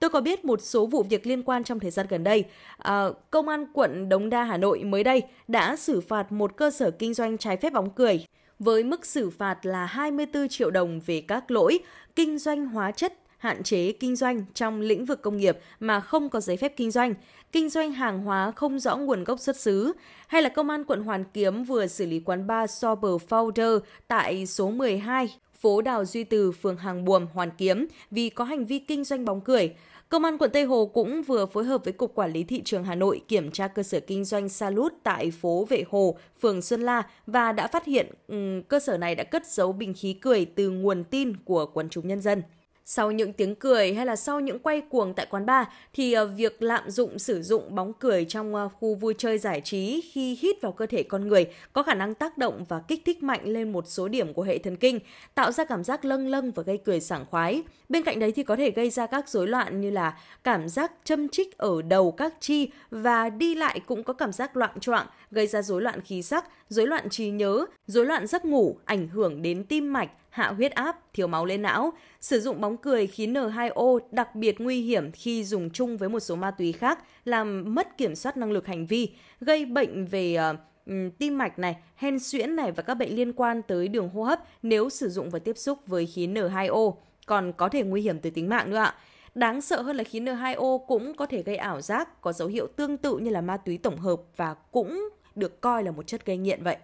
Tôi 0.00 0.10
có 0.10 0.20
biết 0.20 0.44
một 0.44 0.60
số 0.62 0.86
vụ 0.86 1.02
việc 1.02 1.26
liên 1.26 1.42
quan 1.42 1.64
trong 1.64 1.80
thời 1.80 1.90
gian 1.90 2.06
gần 2.08 2.24
đây. 2.24 2.44
À, 2.76 3.06
Công 3.30 3.48
an 3.48 3.66
quận 3.72 4.08
Đống 4.08 4.30
Đa 4.30 4.44
Hà 4.44 4.56
Nội 4.56 4.84
mới 4.84 5.04
đây 5.04 5.22
đã 5.48 5.76
xử 5.76 6.00
phạt 6.00 6.32
một 6.32 6.56
cơ 6.56 6.70
sở 6.70 6.90
kinh 6.90 7.14
doanh 7.14 7.38
trái 7.38 7.56
phép 7.56 7.72
bóng 7.72 7.90
cười 7.90 8.24
với 8.58 8.84
mức 8.84 9.06
xử 9.06 9.30
phạt 9.30 9.66
là 9.66 9.86
24 9.86 10.48
triệu 10.48 10.70
đồng 10.70 11.00
về 11.06 11.20
các 11.28 11.50
lỗi 11.50 11.78
kinh 12.16 12.38
doanh 12.38 12.66
hóa 12.66 12.90
chất, 12.90 13.12
hạn 13.38 13.62
chế 13.62 13.92
kinh 13.92 14.16
doanh 14.16 14.44
trong 14.54 14.80
lĩnh 14.80 15.04
vực 15.04 15.22
công 15.22 15.36
nghiệp 15.36 15.58
mà 15.80 16.00
không 16.00 16.30
có 16.30 16.40
giấy 16.40 16.56
phép 16.56 16.74
kinh 16.76 16.90
doanh, 16.90 17.14
kinh 17.52 17.68
doanh 17.68 17.92
hàng 17.92 18.22
hóa 18.22 18.52
không 18.56 18.78
rõ 18.78 18.96
nguồn 18.96 19.24
gốc 19.24 19.40
xuất 19.40 19.56
xứ, 19.56 19.92
hay 20.26 20.42
là 20.42 20.48
công 20.48 20.70
an 20.70 20.84
quận 20.84 21.02
Hoàn 21.02 21.24
Kiếm 21.24 21.64
vừa 21.64 21.86
xử 21.86 22.06
lý 22.06 22.20
quán 22.20 22.46
bar 22.46 22.70
Sober 22.70 23.12
Founder 23.28 23.80
tại 24.08 24.46
số 24.46 24.70
12 24.70 25.28
phố 25.60 25.82
Đào 25.82 26.04
Duy 26.04 26.24
Từ, 26.24 26.52
phường 26.52 26.76
Hàng 26.76 27.04
Buồm, 27.04 27.26
Hoàn 27.26 27.50
Kiếm 27.58 27.86
vì 28.10 28.28
có 28.28 28.44
hành 28.44 28.64
vi 28.64 28.78
kinh 28.78 29.04
doanh 29.04 29.24
bóng 29.24 29.40
cười. 29.40 29.74
Công 30.08 30.24
an 30.24 30.38
quận 30.38 30.50
Tây 30.50 30.64
Hồ 30.64 30.86
cũng 30.86 31.22
vừa 31.22 31.46
phối 31.46 31.64
hợp 31.64 31.84
với 31.84 31.92
Cục 31.92 32.14
Quản 32.14 32.32
lý 32.32 32.44
Thị 32.44 32.62
trường 32.64 32.84
Hà 32.84 32.94
Nội 32.94 33.20
kiểm 33.28 33.50
tra 33.50 33.68
cơ 33.68 33.82
sở 33.82 34.00
kinh 34.00 34.24
doanh 34.24 34.48
Salut 34.48 34.92
tại 35.02 35.30
phố 35.30 35.64
Vệ 35.64 35.84
Hồ, 35.90 36.18
phường 36.40 36.62
Xuân 36.62 36.80
La 36.80 37.02
và 37.26 37.52
đã 37.52 37.66
phát 37.66 37.84
hiện 37.84 38.10
um, 38.28 38.62
cơ 38.62 38.80
sở 38.80 38.98
này 38.98 39.14
đã 39.14 39.24
cất 39.24 39.46
giấu 39.46 39.72
bình 39.72 39.94
khí 39.94 40.12
cười 40.12 40.44
từ 40.44 40.70
nguồn 40.70 41.04
tin 41.04 41.36
của 41.36 41.66
quần 41.66 41.88
chúng 41.88 42.08
nhân 42.08 42.20
dân. 42.20 42.42
Sau 42.86 43.10
những 43.10 43.32
tiếng 43.32 43.54
cười 43.54 43.94
hay 43.94 44.06
là 44.06 44.16
sau 44.16 44.40
những 44.40 44.58
quay 44.58 44.80
cuồng 44.80 45.14
tại 45.14 45.26
quán 45.30 45.46
bar 45.46 45.66
thì 45.92 46.12
ờ, 46.12 46.26
việc 46.26 46.62
lạm 46.62 46.90
dụng 46.90 47.18
sử 47.18 47.42
dụng 47.42 47.74
bóng 47.74 47.92
cười 47.92 48.24
trong 48.24 48.54
ờ, 48.54 48.68
khu 48.68 48.94
vui 48.94 49.14
chơi 49.18 49.38
giải 49.38 49.60
trí 49.60 50.00
khi 50.12 50.38
hít 50.40 50.62
vào 50.62 50.72
cơ 50.72 50.86
thể 50.86 51.02
con 51.02 51.28
người 51.28 51.46
có 51.72 51.82
khả 51.82 51.94
năng 51.94 52.14
tác 52.14 52.38
động 52.38 52.64
và 52.68 52.80
kích 52.88 53.02
thích 53.04 53.22
mạnh 53.22 53.40
lên 53.44 53.72
một 53.72 53.84
số 53.88 54.08
điểm 54.08 54.32
của 54.32 54.42
hệ 54.42 54.58
thần 54.58 54.76
kinh, 54.76 55.00
tạo 55.34 55.52
ra 55.52 55.64
cảm 55.64 55.84
giác 55.84 56.04
lâng 56.04 56.28
lâng 56.28 56.50
và 56.50 56.62
gây 56.62 56.78
cười 56.78 57.00
sảng 57.00 57.24
khoái. 57.30 57.62
Bên 57.88 58.02
cạnh 58.02 58.18
đấy 58.18 58.32
thì 58.32 58.42
có 58.42 58.56
thể 58.56 58.70
gây 58.70 58.90
ra 58.90 59.06
các 59.06 59.28
rối 59.28 59.46
loạn 59.48 59.80
như 59.80 59.90
là 59.90 60.18
cảm 60.44 60.68
giác 60.68 60.92
châm 61.04 61.28
chích 61.28 61.58
ở 61.58 61.82
đầu 61.82 62.12
các 62.12 62.34
chi 62.40 62.70
và 62.90 63.28
đi 63.28 63.54
lại 63.54 63.80
cũng 63.86 64.02
có 64.02 64.12
cảm 64.12 64.32
giác 64.32 64.56
loạn 64.56 64.80
choạng, 64.80 65.06
gây 65.30 65.46
ra 65.46 65.62
rối 65.62 65.82
loạn 65.82 66.00
khí 66.00 66.22
sắc, 66.22 66.44
rối 66.68 66.86
loạn 66.86 67.08
trí 67.10 67.30
nhớ, 67.30 67.66
rối 67.86 68.06
loạn 68.06 68.26
giấc 68.26 68.44
ngủ, 68.44 68.76
ảnh 68.84 69.08
hưởng 69.08 69.42
đến 69.42 69.64
tim 69.64 69.92
mạch, 69.92 70.10
hạ 70.34 70.52
huyết 70.56 70.72
áp, 70.72 71.00
thiếu 71.12 71.26
máu 71.26 71.46
lên 71.46 71.62
não. 71.62 71.92
Sử 72.20 72.40
dụng 72.40 72.60
bóng 72.60 72.76
cười 72.76 73.06
khí 73.06 73.26
N2O 73.26 73.98
đặc 74.10 74.34
biệt 74.34 74.60
nguy 74.60 74.80
hiểm 74.80 75.12
khi 75.12 75.44
dùng 75.44 75.70
chung 75.70 75.96
với 75.96 76.08
một 76.08 76.20
số 76.20 76.36
ma 76.36 76.50
túy 76.50 76.72
khác, 76.72 76.98
làm 77.24 77.74
mất 77.74 77.98
kiểm 77.98 78.14
soát 78.14 78.36
năng 78.36 78.52
lực 78.52 78.66
hành 78.66 78.86
vi, 78.86 79.14
gây 79.40 79.66
bệnh 79.66 80.04
về 80.04 80.38
uh, 80.50 81.18
tim 81.18 81.38
mạch 81.38 81.58
này, 81.58 81.76
hen 81.96 82.18
suyễn 82.18 82.56
này 82.56 82.72
và 82.72 82.82
các 82.82 82.94
bệnh 82.94 83.16
liên 83.16 83.32
quan 83.32 83.62
tới 83.62 83.88
đường 83.88 84.08
hô 84.08 84.22
hấp 84.22 84.40
nếu 84.62 84.90
sử 84.90 85.08
dụng 85.08 85.30
và 85.30 85.38
tiếp 85.38 85.58
xúc 85.58 85.86
với 85.86 86.06
khí 86.06 86.26
N2O, 86.26 86.94
còn 87.26 87.52
có 87.52 87.68
thể 87.68 87.82
nguy 87.82 88.02
hiểm 88.02 88.18
tới 88.18 88.30
tính 88.30 88.48
mạng 88.48 88.70
nữa 88.70 88.76
ạ. 88.76 88.94
Đáng 89.34 89.60
sợ 89.60 89.82
hơn 89.82 89.96
là 89.96 90.04
khí 90.04 90.20
N2O 90.20 90.78
cũng 90.78 91.14
có 91.14 91.26
thể 91.26 91.42
gây 91.42 91.56
ảo 91.56 91.80
giác, 91.80 92.20
có 92.20 92.32
dấu 92.32 92.48
hiệu 92.48 92.66
tương 92.66 92.96
tự 92.96 93.18
như 93.18 93.30
là 93.30 93.40
ma 93.40 93.56
túy 93.56 93.78
tổng 93.78 93.98
hợp 93.98 94.20
và 94.36 94.54
cũng 94.54 95.08
được 95.34 95.60
coi 95.60 95.84
là 95.84 95.90
một 95.90 96.06
chất 96.06 96.26
gây 96.26 96.36
nghiện 96.36 96.62
vậy. 96.62 96.76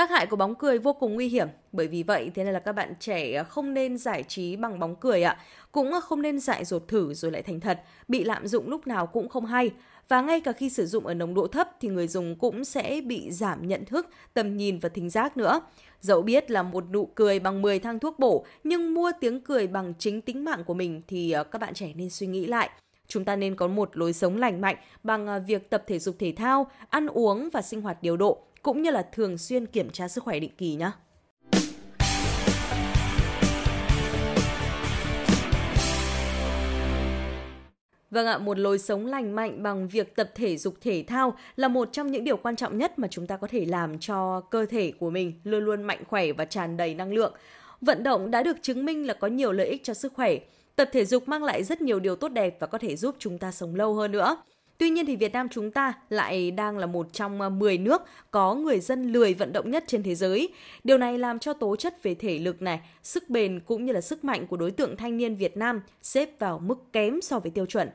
Tác 0.00 0.10
hại 0.10 0.26
của 0.26 0.36
bóng 0.36 0.54
cười 0.54 0.78
vô 0.78 0.92
cùng 0.92 1.14
nguy 1.14 1.28
hiểm, 1.28 1.48
bởi 1.72 1.88
vì 1.88 2.02
vậy 2.02 2.30
thế 2.34 2.44
nên 2.44 2.54
là 2.54 2.60
các 2.60 2.72
bạn 2.72 2.94
trẻ 3.00 3.34
à, 3.34 3.42
không 3.42 3.74
nên 3.74 3.98
giải 3.98 4.22
trí 4.22 4.56
bằng 4.56 4.78
bóng 4.78 4.96
cười 4.96 5.22
ạ. 5.22 5.38
Cũng 5.72 5.92
à, 5.92 6.00
không 6.00 6.22
nên 6.22 6.38
dại 6.38 6.64
dột 6.64 6.88
thử 6.88 7.14
rồi 7.14 7.32
lại 7.32 7.42
thành 7.42 7.60
thật, 7.60 7.80
bị 8.08 8.24
lạm 8.24 8.46
dụng 8.46 8.68
lúc 8.68 8.86
nào 8.86 9.06
cũng 9.06 9.28
không 9.28 9.46
hay. 9.46 9.70
Và 10.08 10.20
ngay 10.20 10.40
cả 10.40 10.52
khi 10.52 10.70
sử 10.70 10.86
dụng 10.86 11.06
ở 11.06 11.14
nồng 11.14 11.34
độ 11.34 11.46
thấp 11.46 11.68
thì 11.80 11.88
người 11.88 12.08
dùng 12.08 12.36
cũng 12.36 12.64
sẽ 12.64 13.00
bị 13.06 13.30
giảm 13.30 13.68
nhận 13.68 13.84
thức, 13.84 14.08
tầm 14.34 14.56
nhìn 14.56 14.78
và 14.78 14.88
thính 14.88 15.10
giác 15.10 15.36
nữa. 15.36 15.60
Dẫu 16.00 16.22
biết 16.22 16.50
là 16.50 16.62
một 16.62 16.84
nụ 16.92 17.06
cười 17.06 17.38
bằng 17.38 17.62
10 17.62 17.78
thang 17.78 17.98
thuốc 17.98 18.18
bổ, 18.18 18.44
nhưng 18.64 18.94
mua 18.94 19.12
tiếng 19.20 19.40
cười 19.40 19.66
bằng 19.66 19.94
chính 19.98 20.20
tính 20.20 20.44
mạng 20.44 20.64
của 20.64 20.74
mình 20.74 21.02
thì 21.08 21.30
à, 21.30 21.44
các 21.44 21.60
bạn 21.60 21.74
trẻ 21.74 21.92
nên 21.94 22.10
suy 22.10 22.26
nghĩ 22.26 22.46
lại. 22.46 22.70
Chúng 23.08 23.24
ta 23.24 23.36
nên 23.36 23.56
có 23.56 23.66
một 23.66 23.96
lối 23.96 24.12
sống 24.12 24.36
lành 24.36 24.60
mạnh 24.60 24.76
bằng 25.02 25.44
việc 25.46 25.70
tập 25.70 25.84
thể 25.86 25.98
dục 25.98 26.16
thể 26.18 26.32
thao, 26.36 26.70
ăn 26.88 27.06
uống 27.06 27.48
và 27.52 27.62
sinh 27.62 27.80
hoạt 27.80 28.02
điều 28.02 28.16
độ 28.16 28.38
cũng 28.62 28.82
như 28.82 28.90
là 28.90 29.02
thường 29.12 29.38
xuyên 29.38 29.66
kiểm 29.66 29.90
tra 29.90 30.08
sức 30.08 30.24
khỏe 30.24 30.40
định 30.40 30.52
kỳ 30.58 30.74
nhé. 30.74 30.90
Vâng 38.10 38.26
ạ, 38.26 38.38
một 38.38 38.58
lối 38.58 38.78
sống 38.78 39.06
lành 39.06 39.32
mạnh 39.32 39.62
bằng 39.62 39.88
việc 39.88 40.16
tập 40.16 40.30
thể 40.34 40.56
dục 40.56 40.74
thể 40.80 41.04
thao 41.06 41.36
là 41.56 41.68
một 41.68 41.88
trong 41.92 42.10
những 42.10 42.24
điều 42.24 42.36
quan 42.36 42.56
trọng 42.56 42.78
nhất 42.78 42.98
mà 42.98 43.08
chúng 43.08 43.26
ta 43.26 43.36
có 43.36 43.46
thể 43.46 43.64
làm 43.64 43.98
cho 43.98 44.40
cơ 44.40 44.66
thể 44.66 44.92
của 45.00 45.10
mình 45.10 45.32
luôn 45.44 45.64
luôn 45.64 45.82
mạnh 45.82 46.04
khỏe 46.08 46.32
và 46.32 46.44
tràn 46.44 46.76
đầy 46.76 46.94
năng 46.94 47.12
lượng. 47.12 47.34
Vận 47.80 48.02
động 48.02 48.30
đã 48.30 48.42
được 48.42 48.56
chứng 48.62 48.84
minh 48.84 49.06
là 49.06 49.14
có 49.14 49.26
nhiều 49.26 49.52
lợi 49.52 49.66
ích 49.66 49.84
cho 49.84 49.94
sức 49.94 50.12
khỏe. 50.16 50.36
Tập 50.76 50.88
thể 50.92 51.04
dục 51.04 51.28
mang 51.28 51.44
lại 51.44 51.64
rất 51.64 51.80
nhiều 51.80 52.00
điều 52.00 52.16
tốt 52.16 52.28
đẹp 52.28 52.56
và 52.60 52.66
có 52.66 52.78
thể 52.78 52.96
giúp 52.96 53.16
chúng 53.18 53.38
ta 53.38 53.52
sống 53.52 53.74
lâu 53.74 53.94
hơn 53.94 54.12
nữa. 54.12 54.36
Tuy 54.80 54.90
nhiên 54.90 55.06
thì 55.06 55.16
Việt 55.16 55.32
Nam 55.32 55.48
chúng 55.48 55.70
ta 55.70 55.94
lại 56.08 56.50
đang 56.50 56.78
là 56.78 56.86
một 56.86 57.12
trong 57.12 57.40
ờ, 57.40 57.48
10 57.48 57.78
nước 57.78 58.02
có 58.30 58.54
người 58.54 58.80
dân 58.80 59.12
lười 59.12 59.34
vận 59.34 59.52
động 59.52 59.70
nhất 59.70 59.84
trên 59.86 60.02
thế 60.02 60.14
giới. 60.14 60.48
Điều 60.84 60.98
này 60.98 61.18
làm 61.18 61.38
cho 61.38 61.52
tố 61.52 61.76
chất 61.76 62.02
về 62.02 62.14
thể 62.14 62.38
lực 62.38 62.62
này, 62.62 62.80
sức 63.02 63.30
bền 63.30 63.60
cũng 63.60 63.84
như 63.84 63.92
là 63.92 64.00
sức 64.00 64.24
mạnh 64.24 64.46
của 64.46 64.56
đối 64.56 64.70
tượng 64.70 64.96
thanh 64.96 65.16
niên 65.16 65.36
Việt 65.36 65.56
Nam 65.56 65.82
xếp 66.02 66.38
vào 66.38 66.58
mức 66.58 66.92
kém 66.92 67.20
so 67.20 67.38
với 67.38 67.50
tiêu 67.50 67.66
chuẩn. 67.66 67.88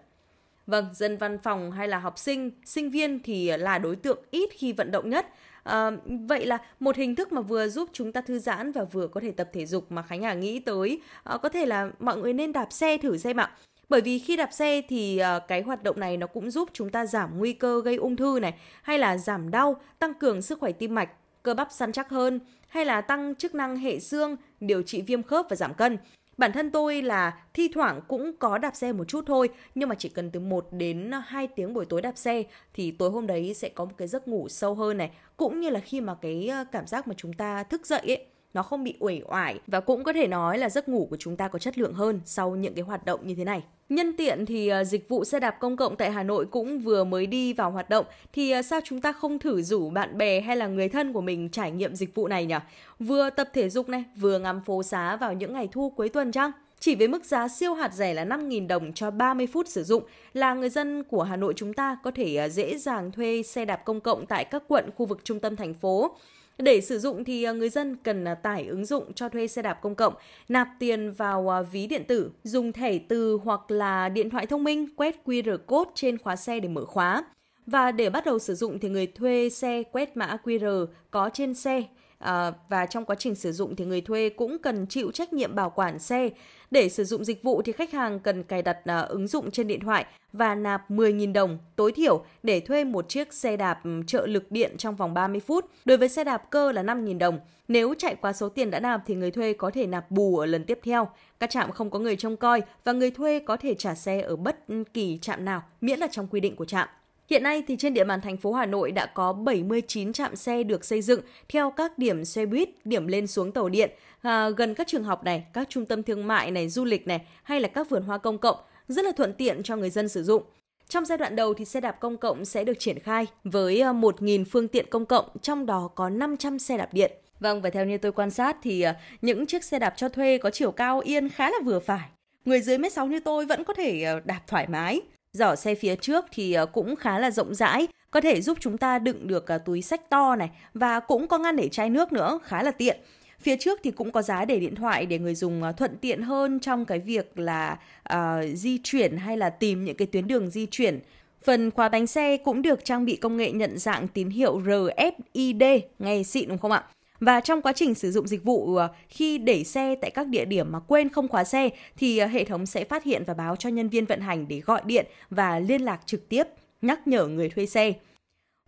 Vâng, 0.68 0.86
dân 0.94 1.18
văn 1.18 1.38
phòng 1.44 1.72
hay 1.72 1.88
là 1.88 2.00
học 2.00 2.20
sinh, 2.20 2.52
sinh 2.66 2.90
viên 2.90 3.20
thì 3.24 3.58
là 3.58 3.78
đối 3.78 3.96
tượng 3.96 4.20
ít 4.32 4.50
khi 4.54 4.74
vận 4.74 4.92
động 4.92 5.10
nhất. 5.10 5.28
À, 5.64 5.92
vậy 6.28 6.46
là 6.46 6.58
một 6.80 6.96
hình 6.96 7.16
thức 7.16 7.32
mà 7.32 7.42
vừa 7.42 7.68
giúp 7.68 7.90
chúng 7.94 8.12
ta 8.12 8.22
thư 8.22 8.40
giãn 8.40 8.72
và 8.72 8.84
vừa 8.84 9.08
có 9.08 9.22
thể 9.22 9.32
tập 9.32 9.50
thể 9.54 9.66
dục 9.66 9.92
mà 9.92 10.02
Khánh 10.02 10.24
Hà 10.24 10.34
nghĩ 10.34 10.60
tới 10.60 11.02
à, 11.24 11.38
có 11.38 11.50
thể 11.50 11.66
là 11.66 11.90
mọi 12.00 12.18
người 12.18 12.34
nên 12.34 12.52
đạp 12.52 12.68
xe 12.70 12.98
thử 12.98 13.18
xem 13.18 13.38
ạ. 13.38 13.52
Bởi 13.90 14.02
vì 14.02 14.20
khi 14.20 14.36
đạp 14.36 14.54
xe 14.54 14.82
thì 14.90 15.18
ờ, 15.18 15.40
cái 15.48 15.62
hoạt 15.62 15.84
động 15.84 16.00
này 16.00 16.18
nó 16.18 16.28
cũng 16.28 16.52
giúp 16.52 16.70
chúng 16.74 16.90
ta 16.90 17.06
giảm 17.06 17.38
nguy 17.38 17.54
cơ 17.54 17.82
gây 17.82 17.96
ung 17.96 18.16
thư 18.16 18.40
này, 18.42 18.54
hay 18.82 19.00
là 19.00 19.18
giảm 19.18 19.52
đau, 19.52 19.76
tăng 20.00 20.14
cường 20.14 20.42
sức 20.42 20.60
khỏe 20.60 20.72
tim 20.72 20.96
mạch, 20.96 21.10
cơ 21.44 21.54
bắp 21.54 21.72
săn 21.72 21.92
chắc 21.92 22.10
hơn, 22.10 22.40
hay 22.68 22.86
là 22.86 23.02
tăng 23.02 23.36
chức 23.36 23.56
năng 23.56 23.78
hệ 23.78 24.00
xương, 24.00 24.36
điều 24.60 24.82
trị 24.82 25.02
viêm 25.02 25.24
khớp 25.24 25.46
và 25.50 25.56
giảm 25.56 25.74
cân. 25.74 25.98
Bản 26.38 26.52
thân 26.52 26.72
tôi 26.72 27.02
là 27.02 27.44
thi 27.54 27.70
thoảng 27.74 28.02
cũng 28.08 28.38
có 28.40 28.58
đạp 28.58 28.76
xe 28.76 28.92
một 28.92 29.08
chút 29.08 29.24
thôi, 29.28 29.50
nhưng 29.76 29.90
mà 29.90 29.96
chỉ 29.96 30.10
cần 30.10 30.32
từ 30.32 30.40
1 30.40 30.68
đến 30.72 31.12
2 31.26 31.48
tiếng 31.48 31.74
buổi 31.74 31.86
tối 31.86 32.02
đạp 32.02 32.18
xe 32.18 32.44
thì 32.74 32.92
tối 32.92 33.10
hôm 33.10 33.28
đấy 33.28 33.54
sẽ 33.54 33.70
có 33.70 33.86
một 33.86 33.92
cái 33.98 34.08
giấc 34.08 34.28
ngủ 34.28 34.50
sâu 34.50 34.76
hơn 34.76 34.98
này, 34.98 35.12
cũng 35.38 35.60
như 35.60 35.70
là 35.70 35.80
khi 35.80 36.02
mà 36.02 36.16
cái 36.22 36.48
ờ, 36.48 36.66
cảm 36.72 36.88
giác 36.88 37.08
mà 37.08 37.14
chúng 37.18 37.34
ta 37.34 37.64
thức 37.64 37.86
dậy 37.86 38.02
ấy 38.08 38.26
nó 38.56 38.64
không 38.64 38.84
bị 38.84 38.94
uể 39.00 39.22
oải 39.28 39.60
và 39.68 39.80
cũng 39.80 40.04
có 40.04 40.14
thể 40.14 40.28
nói 40.28 40.58
là 40.58 40.70
giấc 40.70 40.90
ngủ 40.90 41.08
của 41.10 41.18
chúng 41.20 41.38
ta 41.38 41.48
có 41.48 41.60
chất 41.60 41.78
lượng 41.78 41.94
hơn 41.94 42.22
sau 42.26 42.56
những 42.56 42.74
cái 42.74 42.84
hoạt 42.84 43.06
động 43.06 43.28
như 43.28 43.36
thế 43.36 43.44
này. 43.44 43.64
Nhân 43.90 44.18
tiện 44.18 44.46
thì 44.46 44.68
à, 44.68 44.84
dịch 44.84 45.10
vụ 45.10 45.26
xe 45.26 45.40
đạp 45.40 45.52
công 45.52 45.78
cộng 45.78 45.96
tại 45.96 46.12
Hà 46.12 46.24
Nội 46.24 46.46
cũng 46.46 46.80
vừa 46.80 47.04
mới 47.04 47.26
đi 47.26 47.54
vào 47.54 47.72
hoạt 47.72 47.90
động 47.90 48.06
thì 48.34 48.52
à, 48.52 48.62
sao 48.62 48.80
chúng 48.84 49.02
ta 49.02 49.12
không 49.12 49.40
thử 49.40 49.62
rủ 49.62 49.90
bạn 49.90 50.18
bè 50.18 50.42
hay 50.42 50.58
là 50.58 50.68
người 50.68 50.90
thân 50.90 51.14
của 51.14 51.22
mình 51.22 51.50
trải 51.50 51.72
nghiệm 51.72 51.96
dịch 51.96 52.16
vụ 52.16 52.28
này 52.28 52.46
nhỉ? 52.46 52.56
Vừa 53.00 53.30
tập 53.30 53.50
thể 53.54 53.70
dục 53.70 53.90
này, 53.90 54.04
vừa 54.18 54.40
ngắm 54.40 54.62
phố 54.62 54.84
xá 54.84 55.16
vào 55.16 55.34
những 55.34 55.54
ngày 55.54 55.70
thu 55.72 55.90
cuối 55.90 56.10
tuần 56.10 56.32
chăng? 56.32 56.52
Chỉ 56.80 56.96
với 56.96 57.08
mức 57.08 57.26
giá 57.26 57.48
siêu 57.48 57.74
hạt 57.74 57.94
rẻ 57.94 58.14
là 58.14 58.26
5.000 58.26 58.68
đồng 58.68 58.94
cho 58.94 59.12
30 59.12 59.48
phút 59.48 59.68
sử 59.68 59.84
dụng 59.84 60.04
là 60.34 60.54
người 60.54 60.70
dân 60.70 61.04
của 61.04 61.24
Hà 61.24 61.36
Nội 61.36 61.54
chúng 61.56 61.74
ta 61.74 61.98
có 62.04 62.12
thể 62.12 62.36
à, 62.36 62.50
dễ 62.50 62.78
dàng 62.78 63.12
thuê 63.12 63.44
xe 63.44 63.66
đạp 63.66 63.82
công 63.86 64.02
cộng 64.02 64.26
tại 64.26 64.46
các 64.46 64.64
quận 64.68 64.90
khu 64.96 65.06
vực 65.06 65.20
trung 65.24 65.40
tâm 65.40 65.56
thành 65.56 65.74
phố 65.74 66.16
để 66.58 66.82
sử 66.82 67.00
dụng 67.00 67.24
thì 67.24 67.44
à, 67.44 67.52
người 67.52 67.70
dân 67.70 67.96
cần 68.04 68.26
à, 68.28 68.36
tải 68.36 68.68
ứng 68.68 68.86
dụng 68.86 69.14
cho 69.14 69.30
thuê 69.30 69.48
xe 69.48 69.62
đạp 69.62 69.74
công 69.74 69.96
cộng, 69.96 70.14
nạp 70.50 70.68
tiền 70.80 71.12
vào 71.12 71.54
à, 71.54 71.62
ví 71.62 71.88
điện 71.88 72.04
tử, 72.08 72.32
dùng 72.44 72.72
thẻ 72.72 72.98
từ 72.98 73.40
hoặc 73.44 73.72
là 73.72 74.10
điện 74.10 74.30
thoại 74.30 74.46
thông 74.46 74.64
minh 74.64 74.88
quét 74.96 75.16
QR 75.26 75.58
code 75.58 75.92
trên 75.96 76.18
khóa 76.18 76.36
xe 76.36 76.60
để 76.60 76.70
mở 76.70 76.86
khóa. 76.86 77.24
Và 77.66 77.92
để 77.92 78.10
bắt 78.10 78.26
đầu 78.26 78.40
sử 78.40 78.56
dụng 78.56 78.80
thì 78.80 78.90
người 78.90 79.08
thuê 79.08 79.50
xe 79.50 79.84
quét 79.84 80.18
mã 80.18 80.38
QR 80.44 80.86
có 81.12 81.30
trên 81.34 81.54
xe 81.54 81.84
à, 82.20 82.52
và 82.70 82.86
trong 82.86 83.06
quá 83.06 83.16
trình 83.20 83.36
sử 83.36 83.52
dụng 83.52 83.76
thì 83.76 83.86
người 83.86 84.02
thuê 84.02 84.30
cũng 84.30 84.58
cần 84.60 84.86
chịu 84.88 85.12
trách 85.12 85.34
nhiệm 85.34 85.56
bảo 85.56 85.70
quản 85.70 86.00
xe. 86.00 86.30
Để 86.72 86.90
sử 86.90 87.04
dụng 87.04 87.26
dịch 87.26 87.44
vụ 87.44 87.62
thì 87.62 87.72
khách 87.72 87.92
hàng 87.92 88.20
cần 88.20 88.44
cài 88.44 88.62
đặt 88.62 88.78
à, 88.86 89.00
ứng 89.00 89.28
dụng 89.28 89.52
trên 89.52 89.68
điện 89.68 89.80
thoại 89.80 90.06
và 90.34 90.56
nạp 90.56 90.92
10.000 90.92 91.34
đồng 91.34 91.58
tối 91.76 91.92
thiểu 91.92 92.24
để 92.44 92.60
thuê 92.60 92.84
một 92.84 93.10
chiếc 93.10 93.34
xe 93.34 93.58
đạp 93.58 93.82
trợ 94.08 94.26
lực 94.26 94.52
điện 94.52 94.76
trong 94.78 94.96
vòng 94.96 95.14
30 95.14 95.40
phút. 95.40 95.66
Đối 95.86 95.98
với 95.98 96.10
xe 96.10 96.24
đạp 96.24 96.50
cơ 96.50 96.72
là 96.72 96.84
5.000 96.84 97.18
đồng. 97.18 97.40
Nếu 97.68 97.94
chạy 97.98 98.16
qua 98.16 98.34
số 98.34 98.50
tiền 98.50 98.72
đã 98.72 98.80
nạp 98.80 99.02
thì 99.06 99.16
người 99.16 99.32
thuê 99.32 99.54
có 99.54 99.72
thể 99.72 99.88
nạp 99.88 100.12
bù 100.12 100.38
ở 100.38 100.46
lần 100.46 100.64
tiếp 100.64 100.80
theo. 100.84 101.08
Các 101.40 101.50
trạm 101.50 101.72
không 101.72 101.90
có 101.90 102.00
người 102.00 102.16
trông 102.16 102.38
coi 102.38 102.62
và 102.84 102.92
người 102.92 103.12
thuê 103.12 103.40
có 103.40 103.58
thể 103.58 103.76
trả 103.76 103.96
xe 103.96 104.22
ở 104.22 104.36
bất 104.36 104.58
kỳ 104.94 105.20
trạm 105.22 105.46
nào 105.46 105.64
miễn 105.82 106.00
là 106.00 106.08
trong 106.12 106.28
quy 106.28 106.40
định 106.40 106.56
của 106.56 106.66
trạm. 106.66 106.88
Hiện 107.30 107.44
nay 107.44 107.64
thì 107.68 107.76
trên 107.76 107.94
địa 107.94 108.04
bàn 108.04 108.22
thành 108.22 108.38
phố 108.38 108.54
Hà 108.54 108.66
Nội 108.66 108.92
đã 108.92 109.06
có 109.06 109.34
79 109.34 110.14
trạm 110.14 110.36
xe 110.36 110.64
được 110.64 110.86
xây 110.86 111.02
dựng 111.02 111.22
theo 111.50 111.72
các 111.72 111.98
điểm 111.98 112.26
xe 112.26 112.46
buýt, 112.46 112.70
điểm 112.86 113.08
lên 113.08 113.28
xuống 113.28 113.52
tàu 113.52 113.70
điện 113.70 113.92
à, 114.22 114.50
gần 114.50 114.74
các 114.74 114.88
trường 114.88 115.04
học 115.04 115.24
này, 115.24 115.44
các 115.54 115.70
trung 115.70 115.86
tâm 115.86 116.04
thương 116.04 116.28
mại 116.28 116.52
này, 116.52 116.70
du 116.70 116.86
lịch 116.86 117.08
này 117.08 117.22
hay 117.44 117.60
là 117.60 117.68
các 117.68 117.90
vườn 117.90 118.04
hoa 118.04 118.18
công 118.18 118.38
cộng, 118.38 118.58
rất 118.88 119.06
là 119.06 119.12
thuận 119.12 119.34
tiện 119.34 119.64
cho 119.64 119.76
người 119.76 119.90
dân 119.90 120.10
sử 120.10 120.24
dụng. 120.24 120.44
Trong 120.90 121.06
giai 121.06 121.18
đoạn 121.18 121.36
đầu 121.36 121.54
thì 121.54 121.66
xe 121.66 121.82
đạp 121.82 121.92
công 121.92 122.18
cộng 122.18 122.46
sẽ 122.46 122.64
được 122.64 122.80
triển 122.80 123.00
khai 123.00 123.28
với 123.44 123.82
à, 123.82 123.94
1.000 123.94 124.46
phương 124.52 124.68
tiện 124.68 124.86
công 124.90 125.06
cộng, 125.06 125.26
trong 125.42 125.66
đó 125.66 125.90
có 125.96 126.10
500 126.10 126.60
xe 126.60 126.78
đạp 126.78 126.94
điện. 126.94 127.12
Vâng, 127.40 127.62
và 127.62 127.70
theo 127.70 127.86
như 127.86 127.98
tôi 127.98 128.12
quan 128.12 128.32
sát 128.32 128.58
thì 128.64 128.82
à, 128.82 128.96
những 129.22 129.46
chiếc 129.46 129.64
xe 129.64 129.80
đạp 129.80 129.94
cho 129.98 130.10
thuê 130.10 130.38
có 130.38 130.50
chiều 130.50 130.72
cao 130.72 131.00
yên 131.00 131.30
khá 131.30 131.50
là 131.50 131.58
vừa 131.64 131.80
phải. 131.80 132.10
Người 132.46 132.62
dưới 132.62 132.78
mét 132.78 132.94
6 132.94 133.08
như 133.08 133.20
tôi 133.20 133.46
vẫn 133.46 133.64
có 133.64 133.74
thể 133.74 134.04
à, 134.04 134.20
đạp 134.26 134.42
thoải 134.48 134.68
mái. 134.68 135.02
Giỏ 135.36 135.56
xe 135.56 135.76
phía 135.76 135.96
trước 135.96 136.26
thì 136.32 136.54
ờ, 136.54 136.66
cũng 136.66 136.96
khá 136.96 137.20
là 137.20 137.32
rộng 137.32 137.56
rãi, 137.56 137.88
có 138.12 138.22
thể 138.22 138.42
giúp 138.42 138.58
chúng 138.62 138.78
ta 138.78 139.00
đựng 139.00 139.28
được 139.28 139.48
ờ, 139.48 139.58
túi 139.58 139.82
sách 139.82 140.10
to 140.10 140.36
này 140.36 140.50
và 140.74 141.00
cũng 141.00 141.28
có 141.28 141.38
ngăn 141.38 141.56
để 141.56 141.70
chai 141.70 141.90
nước 141.90 142.14
nữa, 142.14 142.40
khá 142.44 142.64
là 142.64 142.72
tiện. 142.72 142.98
Phía 143.40 143.58
trước 143.58 143.80
thì 143.84 143.92
cũng 143.92 144.12
có 144.12 144.22
giá 144.22 144.46
để 144.46 144.60
điện 144.60 144.76
thoại 144.76 145.06
để 145.06 145.20
người 145.20 145.36
dùng 145.36 145.64
ờ, 145.64 145.72
thuận 145.72 145.98
tiện 145.98 146.22
hơn 146.22 146.60
trong 146.60 146.86
cái 146.86 147.00
việc 147.00 147.40
là 147.40 147.78
uh, 148.14 148.18
di 148.54 148.80
chuyển 148.84 149.18
hay 149.18 149.38
là 149.38 149.50
tìm 149.50 149.86
những 149.86 149.98
cái 149.98 150.08
tuyến 150.12 150.28
đường 150.28 150.50
di 150.50 150.66
chuyển. 150.66 151.00
Phần 151.44 151.72
khóa 151.72 151.90
bánh 151.90 152.08
xe 152.08 152.38
cũng 152.38 152.62
được 152.62 152.86
trang 152.86 153.06
bị 153.06 153.16
công 153.16 153.38
nghệ 153.38 153.52
nhận 153.52 153.78
dạng 153.78 154.08
tín 154.08 154.30
hiệu 154.30 154.60
RFID, 154.60 155.80
nghe 156.00 156.24
xịn 156.24 156.50
đúng 156.50 156.58
không 156.58 156.72
ạ? 156.72 156.84
Và 157.26 157.40
trong 157.40 157.62
quá 157.62 157.74
trình 157.74 157.96
sử 157.96 158.12
dụng 158.12 158.28
dịch 158.28 158.44
vụ 158.44 158.76
ờ, 158.76 158.90
khi 159.10 159.38
để 159.38 159.64
xe 159.64 159.96
tại 160.02 160.12
các 160.12 160.28
địa 160.28 160.46
điểm 160.46 160.72
mà 160.72 160.80
quên 160.80 161.10
không 161.10 161.28
khóa 161.28 161.44
xe 161.44 161.70
thì 161.98 162.18
ờ, 162.18 162.28
hệ 162.28 162.44
thống 162.44 162.66
sẽ 162.66 162.84
phát 162.84 163.04
hiện 163.04 163.24
và 163.28 163.34
báo 163.34 163.56
cho 163.56 163.70
nhân 163.70 163.90
viên 163.90 164.06
vận 164.06 164.22
hành 164.22 164.48
để 164.48 164.60
gọi 164.60 164.82
điện 164.86 165.06
và 165.30 165.60
liên 165.60 165.82
lạc 165.82 166.02
trực 166.06 166.30
tiếp, 166.30 166.44
nhắc 166.82 167.08
nhở 167.08 167.28
người 167.28 167.50
thuê 167.50 167.66
xe. 167.66 167.94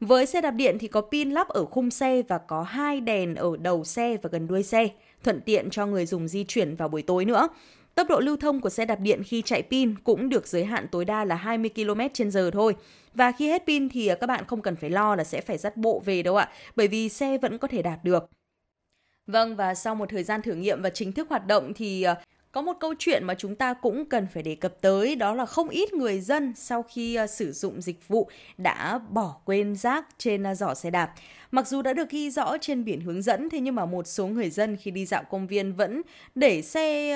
Với 0.02 0.26
xe 0.26 0.42
đạp 0.42 0.52
điện 0.52 0.78
thì 0.80 0.88
có 0.88 1.02
pin 1.02 1.32
lắp 1.32 1.48
ở 1.48 1.66
khung 1.66 1.92
xe 1.92 2.22
và 2.28 2.38
có 2.38 2.64
hai 2.64 3.02
đèn 3.02 3.36
ở 3.36 3.58
đầu 3.58 3.84
xe 3.84 4.18
và 4.22 4.30
gần 4.32 4.48
đuôi 4.48 4.64
xe, 4.64 4.88
thuận 5.24 5.42
tiện 5.42 5.70
cho 5.70 5.86
người 5.86 6.06
dùng 6.06 6.28
di 6.28 6.44
chuyển 6.44 6.76
vào 6.76 6.88
buổi 6.88 7.02
tối 7.02 7.26
nữa. 7.26 7.48
Tốc 7.96 8.08
độ 8.10 8.20
lưu 8.20 8.38
thông 8.38 8.62
của 8.62 8.70
xe 8.70 8.86
đạp 8.86 9.00
điện 9.00 9.24
khi 9.24 9.42
chạy 9.42 9.62
pin 9.62 9.96
cũng 10.04 10.30
được 10.30 10.48
giới 10.48 10.66
hạn 10.66 10.88
tối 10.92 11.06
đa 11.06 11.26
là 11.26 11.36
20 11.36 11.70
km 11.76 12.00
h 12.24 12.38
thôi. 12.54 12.76
Và 13.14 13.32
khi 13.32 13.50
hết 13.50 13.64
pin 13.68 13.90
thì 13.90 14.08
ờ, 14.08 14.16
các 14.16 14.28
bạn 14.28 14.44
không 14.48 14.62
cần 14.62 14.76
phải 14.76 14.90
lo 14.90 15.16
là 15.16 15.24
sẽ 15.24 15.42
phải 15.42 15.58
dắt 15.58 15.78
bộ 15.78 16.02
về 16.06 16.24
đâu 16.24 16.36
ạ, 16.36 16.50
bởi 16.76 16.88
vì 16.88 17.10
xe 17.10 17.38
vẫn 17.38 17.58
có 17.58 17.68
thể 17.68 17.82
đạt 17.82 18.04
được. 18.04 18.30
Vâng 19.28 19.56
và 19.56 19.76
sau 19.76 19.96
một 19.96 20.10
thời 20.10 20.24
gian 20.24 20.42
thử 20.42 20.54
nghiệm 20.54 20.82
và 20.82 20.90
chính 20.90 21.12
thức 21.12 21.30
hoạt 21.30 21.48
động 21.48 21.74
thì 21.74 22.04
ờ, 22.04 22.16
có 22.52 22.62
một 22.62 22.74
câu 22.80 22.94
chuyện 23.00 23.24
mà 23.24 23.36
chúng 23.36 23.56
ta 23.56 23.74
cũng 23.74 24.06
cần 24.06 24.28
phải 24.34 24.44
đề 24.44 24.56
cập 24.56 24.82
tới, 24.82 25.16
đó 25.16 25.34
là 25.34 25.46
không 25.46 25.70
ít 25.70 25.94
người 25.94 26.20
dân 26.20 26.54
sau 26.56 26.84
khi 26.84 27.16
ờ, 27.16 27.28
sử 27.28 27.52
dụng 27.52 27.82
dịch 27.82 28.08
vụ 28.08 28.30
đã 28.58 29.00
bỏ 29.10 29.36
quên 29.46 29.76
rác 29.76 30.06
trên 30.18 30.44
ờ, 30.44 30.54
giỏ 30.54 30.74
xe 30.74 30.90
đạp. 30.90 31.14
Mặc 31.52 31.68
dù 31.68 31.82
đã 31.82 31.94
được 31.94 32.10
ghi 32.10 32.30
rõ 32.30 32.58
trên 32.58 32.84
biển 32.84 33.02
hướng 33.02 33.22
dẫn, 33.22 33.50
thế 33.50 33.60
nhưng 33.60 33.76
mà 33.76 33.86
một 33.86 34.08
số 34.08 34.28
người 34.28 34.50
dân 34.50 34.78
khi 34.78 34.92
đi 34.92 35.06
dạo 35.06 35.24
công 35.24 35.48
viên 35.48 35.74
vẫn 35.74 36.02
để 36.36 36.62
xe 36.62 37.16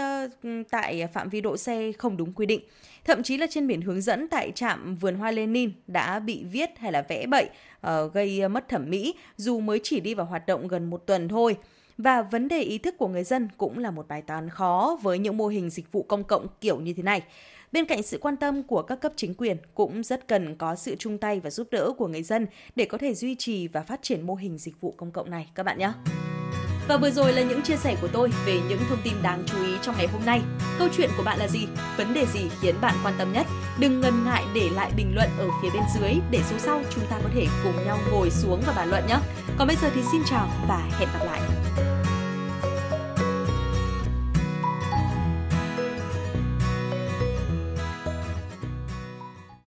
tại 0.69 1.07
phạm 1.13 1.29
vi 1.29 1.41
độ 1.41 1.57
xe 1.57 1.91
không 1.97 2.17
đúng 2.17 2.33
quy 2.33 2.45
định. 2.45 2.61
Thậm 3.05 3.23
chí 3.23 3.37
là 3.37 3.47
trên 3.49 3.67
biển 3.67 3.81
hướng 3.81 4.01
dẫn 4.01 4.27
tại 4.27 4.51
trạm 4.55 4.95
vườn 4.95 5.15
hoa 5.15 5.31
Lenin 5.31 5.71
đã 5.87 6.19
bị 6.19 6.43
viết 6.51 6.69
hay 6.77 6.91
là 6.91 7.01
vẽ 7.09 7.25
bậy 7.25 7.49
gây 8.13 8.47
mất 8.47 8.69
thẩm 8.69 8.89
mỹ, 8.89 9.15
dù 9.37 9.59
mới 9.59 9.79
chỉ 9.83 9.99
đi 9.99 10.13
vào 10.13 10.25
hoạt 10.25 10.47
động 10.47 10.67
gần 10.67 10.89
một 10.89 11.03
tuần 11.05 11.27
thôi. 11.27 11.55
Và 12.03 12.21
vấn 12.21 12.47
đề 12.47 12.61
ý 12.61 12.77
thức 12.77 12.95
của 12.97 13.07
người 13.07 13.23
dân 13.23 13.47
cũng 13.57 13.77
là 13.77 13.91
một 13.91 14.07
bài 14.07 14.21
toán 14.21 14.49
khó 14.49 14.97
với 15.01 15.19
những 15.19 15.37
mô 15.37 15.47
hình 15.47 15.69
dịch 15.69 15.91
vụ 15.91 16.03
công 16.03 16.23
cộng 16.23 16.47
kiểu 16.61 16.79
như 16.79 16.93
thế 16.93 17.03
này. 17.03 17.21
Bên 17.71 17.85
cạnh 17.85 18.03
sự 18.03 18.17
quan 18.21 18.37
tâm 18.37 18.63
của 18.63 18.81
các 18.81 18.95
cấp 19.01 19.13
chính 19.15 19.33
quyền, 19.33 19.57
cũng 19.75 20.03
rất 20.03 20.27
cần 20.27 20.55
có 20.55 20.75
sự 20.75 20.95
chung 20.99 21.17
tay 21.17 21.39
và 21.39 21.49
giúp 21.49 21.67
đỡ 21.71 21.91
của 21.97 22.07
người 22.07 22.23
dân 22.23 22.47
để 22.75 22.85
có 22.85 22.97
thể 22.97 23.13
duy 23.13 23.35
trì 23.35 23.67
và 23.67 23.81
phát 23.81 23.99
triển 24.01 24.27
mô 24.27 24.35
hình 24.35 24.57
dịch 24.57 24.81
vụ 24.81 24.93
công 24.97 25.11
cộng 25.11 25.29
này 25.29 25.49
các 25.55 25.63
bạn 25.63 25.79
nhé. 25.79 25.91
Và 26.87 26.97
vừa 26.97 27.09
rồi 27.09 27.33
là 27.33 27.41
những 27.41 27.61
chia 27.61 27.77
sẻ 27.77 27.95
của 28.01 28.07
tôi 28.07 28.31
về 28.45 28.59
những 28.69 28.79
thông 28.89 29.01
tin 29.03 29.13
đáng 29.23 29.43
chú 29.45 29.65
ý 29.65 29.73
trong 29.81 29.95
ngày 29.97 30.07
hôm 30.07 30.25
nay. 30.25 30.41
Câu 30.79 30.87
chuyện 30.97 31.09
của 31.17 31.23
bạn 31.23 31.39
là 31.39 31.47
gì? 31.47 31.67
Vấn 31.97 32.13
đề 32.13 32.25
gì 32.33 32.49
khiến 32.61 32.75
bạn 32.81 32.95
quan 33.03 33.13
tâm 33.17 33.33
nhất? 33.33 33.47
Đừng 33.79 34.01
ngần 34.01 34.23
ngại 34.25 34.43
để 34.55 34.69
lại 34.75 34.91
bình 34.97 35.15
luận 35.15 35.29
ở 35.37 35.47
phía 35.61 35.69
bên 35.73 35.83
dưới 35.95 36.13
để 36.31 36.39
số 36.49 36.57
sau 36.59 36.81
chúng 36.95 37.03
ta 37.09 37.19
có 37.23 37.29
thể 37.33 37.45
cùng 37.63 37.85
nhau 37.85 37.97
ngồi 38.11 38.29
xuống 38.31 38.61
và 38.67 38.73
bàn 38.75 38.89
luận 38.89 39.03
nhé. 39.07 39.17
Còn 39.57 39.67
bây 39.67 39.75
giờ 39.81 39.89
thì 39.95 40.01
xin 40.11 40.21
chào 40.29 40.47
và 40.67 40.89
hẹn 40.99 41.09
gặp 41.13 41.25
lại. 41.25 41.60